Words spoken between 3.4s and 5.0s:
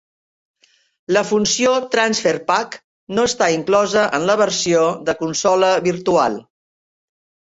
inclosa en la versió